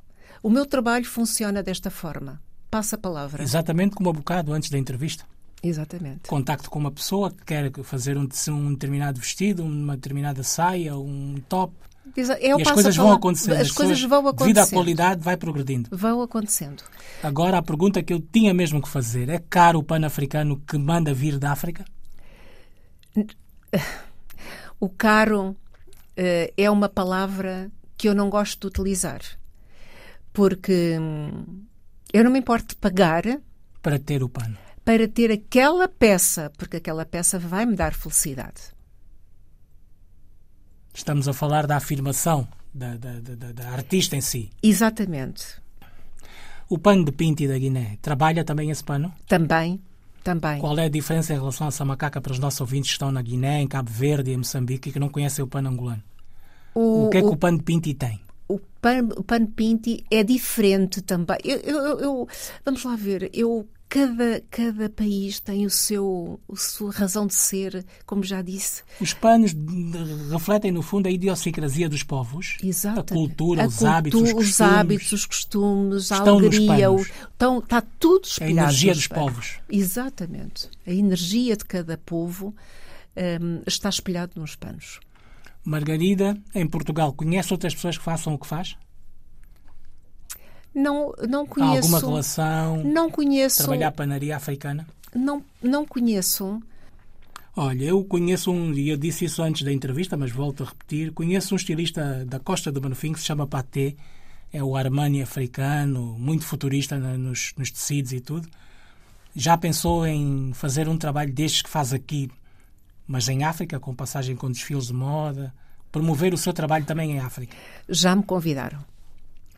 O 0.44 0.50
meu 0.50 0.66
trabalho 0.66 1.06
funciona 1.06 1.64
desta 1.64 1.90
forma. 1.90 2.42
Passa-palavra. 2.70 3.42
Exatamente 3.42 3.96
como 3.96 4.10
há 4.10 4.14
bocado 4.14 4.52
antes 4.52 4.70
da 4.70 4.78
entrevista. 4.78 5.26
Exatamente. 5.68 6.30
Contacto 6.30 6.70
com 6.70 6.78
uma 6.78 6.92
pessoa 6.92 7.32
que 7.32 7.44
quer 7.44 7.72
fazer 7.84 8.18
um, 8.18 8.28
um 8.50 8.74
determinado 8.74 9.20
vestido, 9.20 9.64
uma 9.64 9.96
determinada 9.96 10.44
saia, 10.44 10.96
um 10.96 11.36
top. 11.50 11.74
É 12.16 12.50
e 12.50 12.62
as 12.62 12.72
coisas 12.72 12.96
vão 12.96 13.12
acontecendo. 13.12 13.54
As, 13.54 13.62
as 13.62 13.72
coisas 13.72 14.02
vão 14.04 14.20
acontecendo. 14.28 14.54
Devido 14.54 14.60
à 14.60 14.68
qualidade, 14.68 15.24
vai 15.24 15.36
progredindo. 15.36 15.90
Vão 15.92 16.22
acontecendo. 16.22 16.84
Agora, 17.24 17.58
a 17.58 17.64
pergunta 17.64 18.04
que 18.04 18.14
eu 18.14 18.20
tinha 18.20 18.54
mesmo 18.54 18.82
que 18.82 18.88
fazer: 18.88 19.28
é 19.28 19.40
caro 19.50 19.80
o 19.80 19.84
pano 19.84 20.06
africano 20.06 20.62
que 20.68 20.78
manda 20.78 21.14
vir 21.14 21.40
da 21.40 21.52
África? 21.52 21.84
O 24.78 24.90
caro 24.90 25.52
uh, 25.52 26.54
é 26.58 26.70
uma 26.70 26.90
palavra 26.90 27.72
que 27.98 28.10
eu 28.10 28.14
não 28.14 28.30
gosto 28.30 28.60
de 28.60 28.68
utilizar. 28.68 29.22
Porque 30.34 30.98
hum, 31.00 31.64
eu 32.14 32.24
não 32.24 32.30
me 32.32 32.40
importo 32.40 32.70
de 32.70 32.76
pagar. 32.76 33.24
Para 33.82 33.98
ter 33.98 34.22
o 34.22 34.28
pano. 34.28 34.58
Para 34.86 35.08
ter 35.08 35.32
aquela 35.32 35.88
peça, 35.88 36.52
porque 36.58 36.78
aquela 36.78 37.06
peça 37.06 37.40
vai 37.40 37.66
me 37.66 37.76
dar 37.76 37.94
felicidade. 37.94 38.62
Estamos 40.94 41.28
a 41.28 41.34
falar 41.34 41.66
da 41.66 41.76
afirmação 41.76 42.48
da, 42.72 42.96
da, 42.96 43.20
da, 43.20 43.52
da 43.52 43.70
artista 43.72 44.16
em 44.16 44.22
si. 44.22 44.52
Exatamente. 44.62 45.60
O 46.70 46.78
pano 46.78 47.04
de 47.04 47.12
Pinti 47.12 47.48
da 47.48 47.58
Guiné, 47.58 47.98
trabalha 48.02 48.44
também 48.44 48.70
esse 48.70 48.84
pano? 48.84 49.12
Também, 49.28 49.82
também. 50.24 50.60
Qual 50.60 50.78
é 50.78 50.86
a 50.86 50.90
diferença 50.90 51.34
em 51.34 51.38
relação 51.38 51.66
a 51.66 51.70
essa 51.70 51.84
macaca 51.84 52.22
para 52.22 52.32
os 52.32 52.40
nossos 52.40 52.62
ouvintes 52.62 52.92
que 52.92 52.94
estão 52.94 53.12
na 53.12 53.22
Guiné, 53.22 53.62
em 53.62 53.68
Cabo 53.68 53.90
Verde 53.92 54.32
e 54.32 54.34
em 54.34 54.38
Moçambique 54.38 54.90
e 54.90 54.92
que 54.92 55.00
não 55.00 55.10
conhecem 55.10 55.44
o 55.44 55.48
pano 55.48 55.70
angolano? 55.70 56.04
O, 56.76 57.06
o 57.06 57.10
que 57.10 57.18
é 57.18 57.22
que 57.22 57.28
o 57.28 57.38
pano 57.38 57.58
de 57.58 57.64
Pinti 57.64 57.94
tem? 57.94 58.22
O 58.48 58.60
pano, 58.60 59.16
o 59.18 59.24
pano 59.24 59.48
Pinti 59.48 60.06
é 60.12 60.24
diferente 60.24 61.02
também. 61.02 61.38
Eu, 61.44 61.58
eu, 61.60 62.00
eu, 62.00 62.28
vamos 62.64 62.84
lá 62.84 62.96
ver, 62.96 63.32
eu 63.34 63.68
cada, 63.96 64.44
cada 64.52 64.90
país 64.90 65.40
tem 65.40 65.66
o 65.66 65.70
seu, 65.70 66.38
a 66.52 66.56
sua 66.58 66.92
razão 66.92 67.26
de 67.26 67.34
ser, 67.34 67.86
como 68.06 68.24
já 68.24 68.42
disse. 68.42 68.84
Os 69.00 69.14
panos 69.14 69.56
refletem, 70.30 70.70
no 70.70 70.82
fundo, 70.82 71.08
a 71.08 71.12
idiosincrasia 71.12 71.88
dos 71.88 72.04
povos. 72.04 72.58
Exato. 72.62 73.00
A 73.00 73.04
cultura, 73.04 73.64
a 73.64 73.68
os 73.68 73.76
cultura, 73.76 73.98
hábitos, 73.98 74.22
os 74.22 74.34
costumes. 74.34 74.50
Os 74.50 74.62
hábitos, 74.62 75.12
os 75.14 75.26
costumes, 75.26 76.12
a 76.12 76.18
alegria. 76.18 76.92
O, 76.92 77.00
estão, 77.00 77.60
está 77.60 77.82
tudo 77.82 78.26
espelhado. 78.26 78.60
A 78.60 78.64
energia 78.64 78.94
dos 78.94 79.08
panos. 79.08 79.26
povos. 79.32 79.60
Exatamente. 79.70 80.70
A 80.86 80.92
energia 80.92 81.56
de 81.56 81.64
cada 81.64 81.98
povo 81.98 82.54
um, 83.16 83.62
está 83.66 83.88
espelhado 83.88 84.34
nos 84.36 84.58
panos. 84.58 85.00
Margarida, 85.64 86.38
em 86.54 86.68
Portugal, 86.68 87.14
conhece 87.14 87.54
outras 87.54 87.74
pessoas 87.74 87.98
que 87.98 88.04
façam 88.04 88.34
o 88.34 88.38
que 88.38 88.46
faz? 88.46 88.76
Não, 90.76 91.14
não 91.28 91.48
conheço. 91.48 91.72
Há 91.72 91.78
alguma 91.78 92.00
relação? 92.00 92.84
Não 92.84 93.10
conheço. 93.10 93.60
Trabalhar 93.60 93.92
panaria 93.94 94.36
africana? 94.36 94.86
Não, 95.16 95.42
não 95.64 95.86
conheço. 95.86 96.62
Olha, 97.56 97.86
eu 97.86 98.04
conheço 98.04 98.52
um, 98.52 98.74
e 98.74 98.90
eu 98.90 98.98
disse 98.98 99.24
isso 99.24 99.42
antes 99.42 99.64
da 99.64 99.72
entrevista, 99.72 100.18
mas 100.18 100.30
volto 100.30 100.64
a 100.64 100.66
repetir, 100.66 101.14
conheço 101.14 101.54
um 101.54 101.58
estilista 101.58 102.26
da 102.26 102.38
Costa 102.38 102.70
do 102.70 102.82
Marfim 102.82 103.14
que 103.14 103.20
se 103.22 103.26
chama 103.26 103.48
Paté, 103.48 103.96
é 104.52 104.62
o 104.62 104.76
Armani 104.76 105.22
africano, 105.22 106.18
muito 106.20 106.44
futurista 106.44 106.98
nos, 106.98 107.54
nos 107.58 107.72
tecidos 107.72 108.12
e 108.12 108.20
tudo. 108.20 108.50
Já 109.34 109.58
pensou 109.58 110.06
em 110.06 110.52
fazer 110.54 110.90
um 110.90 110.98
trabalho 110.98 111.32
destes 111.32 111.62
que 111.62 111.70
faz 111.70 111.94
aqui, 111.94 112.30
mas 113.08 113.30
em 113.30 113.46
África, 113.46 113.80
com 113.80 113.96
passagem 113.96 114.36
com 114.36 114.52
desfiles 114.52 114.88
de 114.88 114.94
moda? 114.94 115.54
Promover 115.90 116.34
o 116.34 116.38
seu 116.38 116.52
trabalho 116.52 116.84
também 116.84 117.14
em 117.14 117.20
África? 117.20 117.56
Já 117.88 118.14
me 118.14 118.24
convidaram. 118.24 118.84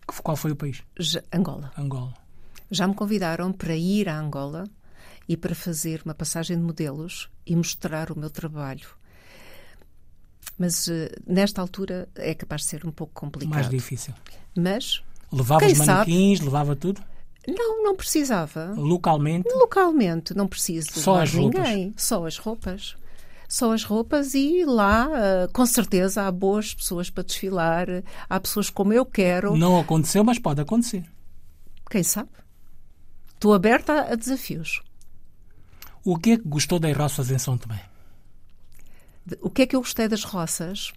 Qual 0.08 0.38
foi 0.38 0.52
o 0.52 0.56
país? 0.56 0.84
Angola. 1.34 1.72
Angola. 1.78 2.14
Já 2.72 2.88
me 2.88 2.96
convidaram 2.96 3.52
para 3.52 3.76
ir 3.76 4.10
a 4.10 4.18
Angola 4.18 4.66
e 5.28 5.36
para 5.36 5.54
fazer 5.54 6.02
uma 6.04 6.14
passagem 6.14 6.58
de 6.58 6.64
modelos 6.64 7.30
e 7.46 7.56
mostrar 7.56 8.12
o 8.12 8.18
meu 8.18 8.30
trabalho. 8.30 8.88
Mas 10.58 10.88
uh, 10.88 11.10
nesta 11.26 11.62
altura 11.62 12.10
é 12.16 12.34
capaz 12.34 12.62
de 12.62 12.68
ser 12.68 12.86
um 12.86 12.92
pouco 12.92 13.14
complicado. 13.14 13.54
Mais 13.54 13.70
difícil. 13.70 14.14
Mas. 14.56 15.04
Levava 15.32 15.66
os 15.66 15.78
manequins, 15.78 16.40
sabe? 16.40 16.50
levava 16.50 16.76
tudo? 16.76 17.04
Não, 17.48 17.84
não 17.84 17.96
precisava. 17.96 18.74
Localmente? 18.76 19.48
Localmente, 19.50 20.34
não 20.34 20.48
preciso 20.48 21.00
Só 21.00 21.22
as 21.22 21.34
ninguém. 21.34 21.86
Roupas. 21.86 22.04
Só 22.04 22.26
as 22.26 22.38
roupas 22.38 22.96
são 23.48 23.72
as 23.72 23.84
roupas 23.84 24.34
e 24.34 24.66
lá, 24.66 25.08
uh, 25.08 25.52
com 25.54 25.66
certeza, 25.66 26.24
há 26.24 26.32
boas 26.32 26.74
pessoas 26.74 27.10
para 27.10 27.24
desfilar, 27.24 27.88
há 28.30 28.40
pessoas 28.40 28.70
como 28.70 28.94
eu 28.94 29.06
quero. 29.06 29.56
Não 29.56 29.80
aconteceu, 29.80 30.24
mas 30.24 30.38
pode 30.38 30.62
acontecer. 30.62 31.04
Quem 31.90 32.04
sabe? 32.04 32.30
Estou 33.34 33.54
aberta 33.54 34.12
a 34.12 34.16
desafios. 34.16 34.82
O 36.04 36.18
que 36.18 36.32
é 36.32 36.38
que 36.38 36.48
gostou 36.48 36.80
das 36.80 36.96
roças 36.96 37.32
em 37.32 37.38
São 37.38 37.58
Tomé? 37.58 37.84
O 39.42 39.50
que 39.50 39.64
é 39.64 39.68
que 39.68 39.76
eu 39.76 39.82
gostei 39.82 40.08
das 40.08 40.24
roças? 40.24 40.94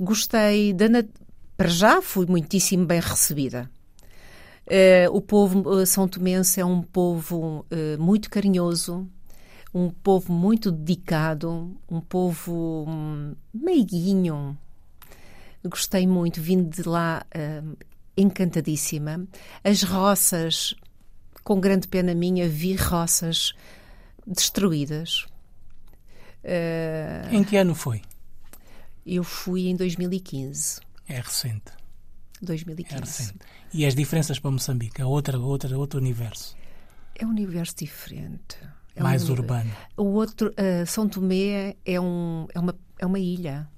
Gostei 0.00 0.72
da. 0.72 0.86
Para 1.56 1.68
já 1.68 2.02
fui 2.02 2.26
muitíssimo 2.26 2.84
bem 2.84 3.00
recebida. 3.00 3.70
Uh, 4.66 5.12
o 5.12 5.20
povo 5.20 5.60
uh, 5.68 5.86
são 5.86 6.08
tomense 6.08 6.58
é 6.58 6.64
um 6.64 6.82
povo 6.82 7.66
uh, 7.70 8.02
muito 8.02 8.30
carinhoso, 8.30 9.06
um 9.74 9.90
povo 9.90 10.32
muito 10.32 10.70
dedicado, 10.70 11.76
um 11.90 12.00
povo 12.00 12.84
hum, 12.88 13.34
meiguinho. 13.52 14.56
Gostei 15.64 16.06
muito, 16.06 16.40
vindo 16.40 16.70
de 16.70 16.88
lá 16.88 17.26
uh, 17.34 17.76
encantadíssima. 18.16 19.26
As 19.64 19.82
roças, 19.82 20.74
com 21.42 21.60
grande 21.60 21.88
pena 21.88 22.14
minha, 22.14 22.48
vi 22.48 22.76
roças 22.76 23.52
destruídas. 24.24 25.26
Uh, 26.44 27.34
em 27.34 27.42
que 27.42 27.56
ano 27.56 27.74
foi? 27.74 28.00
Eu 29.04 29.24
fui 29.24 29.66
em 29.66 29.74
2015. 29.74 30.80
É 31.08 31.16
recente. 31.16 31.72
2015. 32.40 32.94
É 32.94 33.00
recente. 33.00 33.38
E 33.72 33.84
as 33.84 33.94
diferenças 33.94 34.38
para 34.38 34.50
Moçambique? 34.52 35.02
É 35.02 35.04
outra, 35.04 35.36
outra, 35.36 35.76
outro 35.76 35.98
universo? 35.98 36.56
É 37.16 37.26
um 37.26 37.30
universo 37.30 37.74
diferente. 37.76 38.58
É 38.96 39.02
mais 39.02 39.28
um, 39.28 39.32
urbano. 39.32 39.70
O 39.96 40.04
outro, 40.04 40.50
uh, 40.50 40.86
São 40.86 41.08
Tomé 41.08 41.76
é, 41.84 42.00
um, 42.00 42.46
é, 42.54 42.60
uma, 42.60 42.74
é 42.98 43.06
uma 43.06 43.18
ilha. 43.18 43.68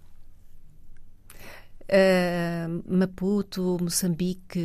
Uh, 1.83 2.97
Maputo, 2.97 3.79
Moçambique, 3.81 4.61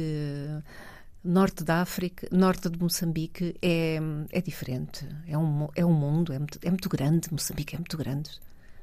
norte 1.23 1.63
da 1.63 1.81
África, 1.81 2.27
norte 2.31 2.69
de 2.69 2.77
Moçambique 2.79 3.55
é, 3.61 3.99
é 4.29 4.41
diferente. 4.41 5.07
É 5.27 5.37
um, 5.37 5.69
é 5.75 5.85
um 5.85 5.93
mundo, 5.93 6.33
é 6.33 6.39
muito, 6.39 6.59
é 6.61 6.69
muito 6.69 6.89
grande. 6.89 7.29
Moçambique 7.31 7.75
é 7.75 7.77
muito 7.77 7.97
grande. 7.97 8.31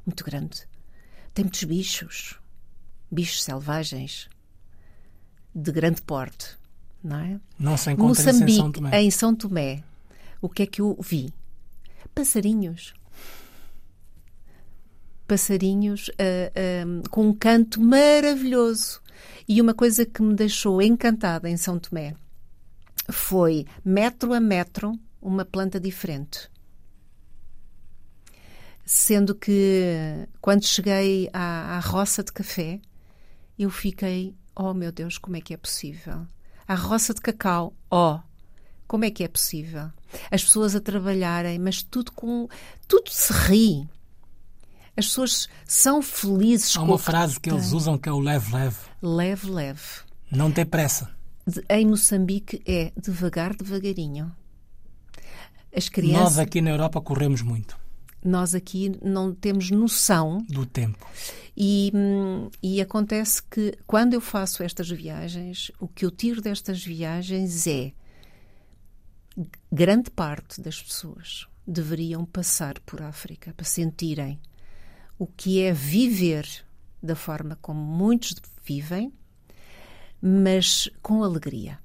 Muito 0.06 0.24
grande. 0.24 0.66
Tem 1.34 1.44
muitos 1.44 1.64
bichos. 1.64 2.40
Bichos 3.10 3.44
selvagens. 3.44 4.28
De 5.54 5.70
grande 5.70 6.00
porte. 6.00 6.56
Não 7.02 7.18
é? 7.18 7.40
Não 7.58 7.76
se 7.76 7.90
encontra 7.90 8.24
Moçambique, 8.24 8.52
em 8.52 8.56
São 8.56 8.72
Tomé. 8.72 9.02
Em 9.02 9.10
São 9.10 9.34
Tomé. 9.34 9.84
O 10.40 10.48
que 10.48 10.62
é 10.62 10.66
que 10.66 10.80
eu 10.80 10.96
vi? 11.00 11.32
Passarinhos. 12.18 12.94
Passarinhos 15.28 16.08
uh, 16.08 16.12
uh, 16.12 17.08
com 17.10 17.28
um 17.28 17.32
canto 17.32 17.80
maravilhoso. 17.80 19.00
E 19.46 19.60
uma 19.60 19.72
coisa 19.72 20.04
que 20.04 20.20
me 20.20 20.34
deixou 20.34 20.82
encantada 20.82 21.48
em 21.48 21.56
São 21.56 21.78
Tomé 21.78 22.16
foi, 23.08 23.66
metro 23.84 24.34
a 24.34 24.40
metro, 24.40 24.98
uma 25.22 25.44
planta 25.44 25.78
diferente. 25.78 26.50
Sendo 28.84 29.32
que, 29.32 30.26
quando 30.40 30.64
cheguei 30.64 31.30
à, 31.32 31.76
à 31.76 31.78
roça 31.78 32.24
de 32.24 32.32
café, 32.32 32.80
eu 33.56 33.70
fiquei, 33.70 34.34
oh 34.56 34.74
meu 34.74 34.90
Deus, 34.90 35.18
como 35.18 35.36
é 35.36 35.40
que 35.40 35.54
é 35.54 35.56
possível? 35.56 36.26
A 36.66 36.74
roça 36.74 37.14
de 37.14 37.20
cacau, 37.20 37.74
oh, 37.88 38.18
como 38.88 39.04
é 39.04 39.10
que 39.10 39.22
é 39.22 39.28
possível? 39.28 39.90
As 40.30 40.42
pessoas 40.42 40.74
a 40.74 40.80
trabalharem, 40.80 41.58
mas 41.58 41.82
tudo 41.82 42.10
com. 42.10 42.48
Tudo 42.88 43.10
se 43.10 43.32
ri. 43.32 43.88
As 44.96 45.06
pessoas 45.06 45.48
são 45.64 46.02
felizes 46.02 46.76
Há 46.76 46.82
uma 46.82 46.98
frase 46.98 47.38
que, 47.38 47.50
eles 47.50 47.70
usam 47.70 47.96
que 47.96 48.08
é 48.08 48.12
o 48.12 48.18
leve-leve. 48.18 48.78
Leve-leve. 49.00 49.80
Não 50.28 50.50
tem 50.50 50.66
pressa. 50.66 51.08
De, 51.46 51.62
em 51.70 51.86
Moçambique 51.86 52.60
é 52.66 52.92
devagar, 53.00 53.54
devagarinho. 53.54 54.34
As 55.72 55.88
crianças. 55.88 56.22
Nós 56.22 56.38
aqui 56.38 56.60
na 56.60 56.70
Europa 56.70 57.00
corremos 57.00 57.42
muito. 57.42 57.78
Nós 58.24 58.54
aqui 58.54 58.90
não 59.00 59.32
temos 59.32 59.70
noção 59.70 60.44
do 60.48 60.66
tempo. 60.66 61.06
E, 61.56 61.92
hum, 61.94 62.50
e 62.60 62.80
acontece 62.80 63.42
que 63.42 63.78
quando 63.86 64.14
eu 64.14 64.20
faço 64.20 64.62
estas 64.62 64.88
viagens, 64.88 65.70
o 65.78 65.86
que 65.86 66.04
eu 66.04 66.10
tiro 66.10 66.40
destas 66.40 66.82
viagens 66.82 67.66
é 67.66 67.92
grande 69.70 70.10
parte 70.10 70.60
das 70.60 70.82
pessoas 70.82 71.46
deveriam 71.66 72.24
passar 72.24 72.78
por 72.80 73.02
África 73.02 73.52
para 73.54 73.64
sentirem 73.64 74.40
o 75.18 75.26
que 75.26 75.60
é 75.60 75.72
viver 75.72 76.46
da 77.02 77.14
forma 77.14 77.56
como 77.60 77.80
muitos 77.80 78.34
vivem, 78.64 79.12
mas 80.20 80.90
com 81.02 81.22
alegria. 81.22 81.78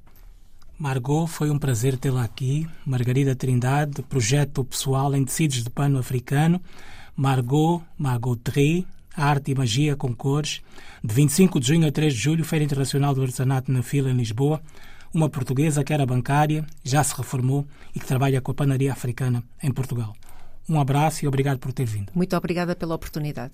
Margot, 0.77 1.27
foi 1.27 1.49
um 1.49 1.59
prazer 1.59 1.97
tê-la 1.97 2.23
aqui. 2.23 2.67
Margarida 2.85 3.35
Trindade, 3.35 4.01
projeto 4.03 4.63
pessoal 4.65 5.15
em 5.15 5.23
tecidos 5.23 5.63
de 5.63 5.69
pano 5.69 5.99
africano. 5.99 6.61
Margot, 7.15 7.83
Margot 7.97 8.35
Tri, 8.37 8.87
Arte 9.15 9.51
e 9.51 9.55
Magia 9.55 9.95
com 9.95 10.15
Cores, 10.15 10.61
de 11.03 11.13
25 11.13 11.59
de 11.59 11.67
junho 11.67 11.87
a 11.87 11.91
3 11.91 12.13
de 12.13 12.19
julho, 12.19 12.43
Feira 12.43 12.65
Internacional 12.65 13.13
do 13.13 13.21
Artesanato 13.21 13.71
na 13.71 13.83
Fila, 13.83 14.09
em 14.09 14.15
Lisboa. 14.15 14.61
Uma 15.13 15.29
portuguesa 15.29 15.83
que 15.83 15.93
era 15.93 16.05
bancária, 16.05 16.65
já 16.83 17.03
se 17.03 17.15
reformou 17.15 17.67
e 17.95 17.99
que 17.99 18.05
trabalha 18.05 18.41
com 18.41 18.51
a 18.51 18.55
panaria 18.55 18.91
africana 18.91 19.43
em 19.61 19.71
Portugal. 19.71 20.15
Um 20.67 20.79
abraço 20.79 21.23
e 21.23 21.27
obrigado 21.27 21.59
por 21.59 21.71
ter 21.71 21.85
vindo. 21.85 22.11
Muito 22.15 22.35
obrigada 22.35 22.75
pela 22.75 22.95
oportunidade. 22.95 23.51